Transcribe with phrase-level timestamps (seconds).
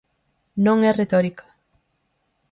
[0.65, 1.45] Non é retórica.